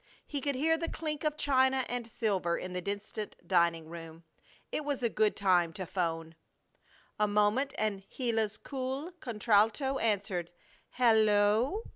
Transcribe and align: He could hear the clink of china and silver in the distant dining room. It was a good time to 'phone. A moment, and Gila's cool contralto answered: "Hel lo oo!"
He 0.25 0.41
could 0.41 0.55
hear 0.55 0.79
the 0.79 0.89
clink 0.89 1.23
of 1.23 1.37
china 1.37 1.85
and 1.87 2.07
silver 2.07 2.57
in 2.57 2.73
the 2.73 2.81
distant 2.81 3.35
dining 3.47 3.87
room. 3.87 4.23
It 4.71 4.83
was 4.83 5.03
a 5.03 5.09
good 5.09 5.35
time 5.35 5.73
to 5.73 5.85
'phone. 5.85 6.33
A 7.19 7.27
moment, 7.27 7.75
and 7.77 8.03
Gila's 8.09 8.57
cool 8.57 9.11
contralto 9.19 9.99
answered: 9.99 10.49
"Hel 10.89 11.17
lo 11.25 11.63
oo!" 11.75 11.83